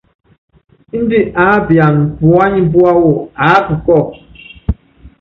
[0.97, 3.11] Índɛ aápiana puányi púawɔ,
[3.43, 4.13] aáka kɔ́ɔku.